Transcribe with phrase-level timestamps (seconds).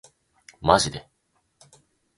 [0.61, 1.07] マジで